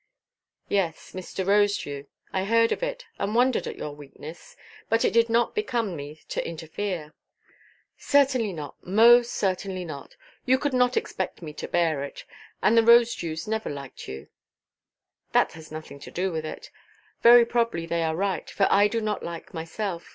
[0.67, 1.45] "Yes, Mr.
[1.45, 4.57] Rosedew; I heard of it, and wondered at your weakness.
[4.89, 7.13] But it did not become me to interfere."
[7.99, 10.15] "Certainly not: most certainly not.
[10.43, 12.25] You could not expect me to bear it.
[12.63, 14.29] And the Rosedews never liked you."
[15.33, 16.71] "That has nothing to do with it.
[17.21, 20.09] Very probably they are right; for I do not like myself.